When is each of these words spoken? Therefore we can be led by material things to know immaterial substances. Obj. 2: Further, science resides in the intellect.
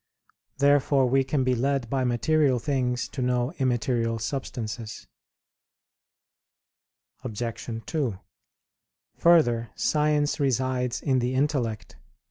Therefore 0.57 1.05
we 1.07 1.23
can 1.23 1.43
be 1.43 1.53
led 1.53 1.87
by 1.87 2.03
material 2.03 2.57
things 2.57 3.07
to 3.09 3.21
know 3.21 3.51
immaterial 3.59 4.17
substances. 4.17 5.05
Obj. 7.23 7.69
2: 7.85 8.17
Further, 9.19 9.69
science 9.75 10.39
resides 10.39 11.03
in 11.03 11.19
the 11.19 11.35
intellect. 11.35 11.97